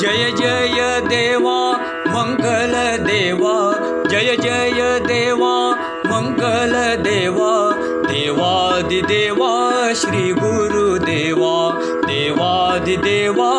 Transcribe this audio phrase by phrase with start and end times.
[0.00, 1.58] जय जय देवा
[2.14, 2.72] मङ्गल
[3.06, 3.54] देवा
[4.10, 5.52] जय जय देवा
[6.12, 6.72] मङ्गल
[7.06, 7.50] देवा
[8.10, 9.50] देवादिदेवा
[10.02, 11.52] श्री गुरुदेवा
[12.06, 13.50] देवादिदेवा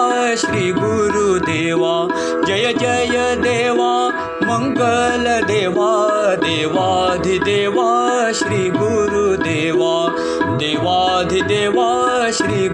[0.43, 1.93] श्री गुरुदेवा
[2.47, 3.91] जय जय देवा
[4.51, 5.91] मङ्गल देवा
[6.45, 7.89] देवाधिदेवा
[8.41, 9.93] श्री गुरुदेवा
[10.63, 11.89] देवाधिदेवा
[12.39, 12.67] श्री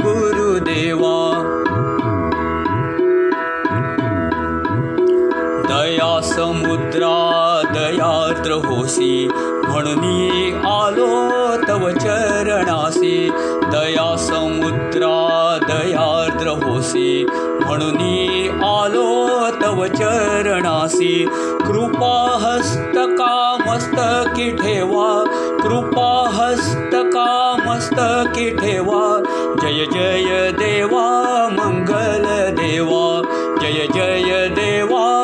[8.65, 9.27] होसी।
[9.67, 11.27] म्हणनी आलो
[11.67, 13.29] तव चरणासी।
[13.71, 19.27] दया समुद्रा दयार्द्र होसी। म्हणनी आलो
[19.61, 21.25] तव चरणासी।
[21.67, 25.23] कृपा हस्तका मस्तकी ठेवा।
[25.63, 29.23] कृपा हस्तका मस्तकी ठेवा।
[29.61, 33.21] जय जय देवा मंगल देवा।
[33.61, 35.16] जय जय देवा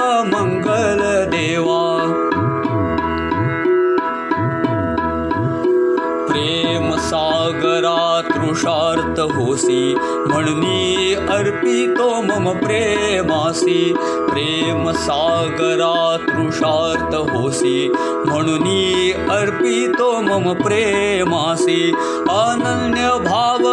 [7.54, 13.94] सागरा तृषार्थ होसी म्हणनी अर्पितो मम प्रेमासी।
[14.30, 15.94] प्रेम सागरा
[16.28, 17.88] तृषार्थ होसी
[18.26, 21.82] म्हणनी अर्पितो मम प्रेमासी।
[22.30, 23.64] अनन्य भाव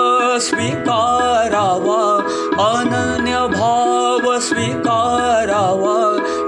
[0.40, 2.02] स्वीकारावा
[2.66, 5.98] अनन्य भाव स्वीकारावा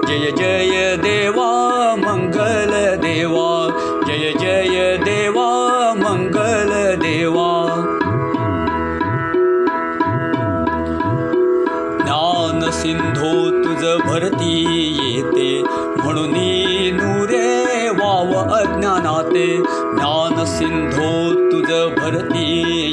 [0.08, 1.50] जय जय देवा
[1.98, 2.72] मंगल
[3.02, 3.50] देवा
[4.06, 5.50] जय जय देवा
[7.02, 7.50] देवा।
[12.04, 12.70] ज्ञान
[13.64, 14.54] तुझ भरती
[15.02, 15.62] येते
[16.02, 16.34] म्हणून
[16.96, 19.46] नूरे वाव अज्ञानाते.
[19.96, 20.44] ज्ञान
[21.52, 22.48] तुझ भरती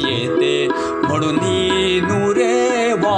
[0.08, 0.68] येते
[1.08, 1.38] म्हणून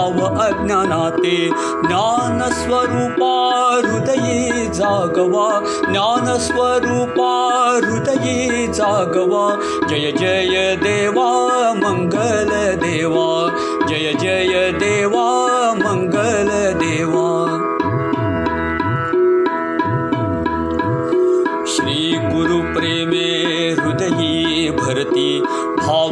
[0.02, 1.50] वाव अज्ञानाते
[1.88, 3.34] ज्ञानस्वरूपा
[3.76, 5.48] हृदयी जागवा
[5.92, 7.32] ज्ञानस्वरूपा
[7.76, 9.46] हृदयी जागवा।
[9.88, 11.30] जय जय देवा
[11.74, 13.50] मंगल देवा।
[13.88, 15.51] जय जय देवा
[25.04, 26.12] भाव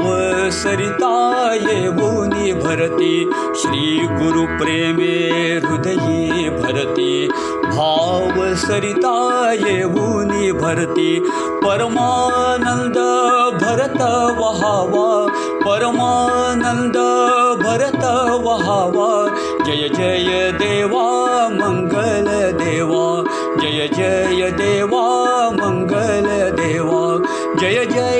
[0.49, 7.27] सरिता येऊनी भरती। श्री गुरु प्रेमे हृदयी भरती।
[7.63, 11.19] भाव सरिता येऊनी भरती।
[11.63, 12.97] परमानंद
[13.61, 14.01] भरत
[14.39, 15.27] वहावा।
[15.59, 16.97] परमानंद
[17.65, 18.05] भरत
[18.45, 19.35] वहावा।
[19.65, 21.09] जय जय देवा
[21.51, 23.23] मंगल देवा।
[23.61, 27.17] जय जय देवा मंगल देवा।
[27.59, 28.18] जय जय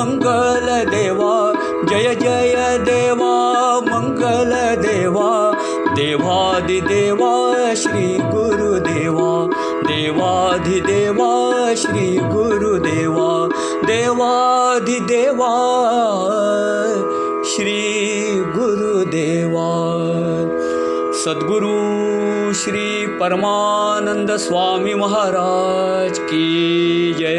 [0.00, 1.52] मंगल देवा
[1.84, 3.32] जय जय देवा
[3.80, 4.52] मंगल
[4.82, 5.30] देवा
[5.94, 7.32] देवादिदेवा
[7.74, 9.32] श्री गुरुदेवा
[9.88, 11.30] देवाधिदेवा
[11.74, 13.28] श्री गुरुदेवा
[13.86, 15.50] देवाधिदेवा
[17.46, 17.80] श्री
[18.56, 19.68] गुरुदेवा।
[21.12, 21.74] सद्गुरु
[22.54, 26.46] श्री परमानंद स्वामी महाराज की
[27.18, 27.38] जय